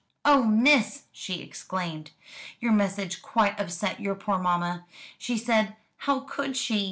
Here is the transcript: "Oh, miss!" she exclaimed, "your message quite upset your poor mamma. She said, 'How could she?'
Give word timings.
"Oh, 0.25 0.41
miss!" 0.43 1.03
she 1.11 1.43
exclaimed, 1.43 2.09
"your 2.59 2.71
message 2.71 3.21
quite 3.21 3.59
upset 3.59 3.99
your 3.99 4.15
poor 4.15 4.39
mamma. 4.39 4.83
She 5.19 5.37
said, 5.37 5.75
'How 5.97 6.21
could 6.21 6.57
she?' 6.57 6.79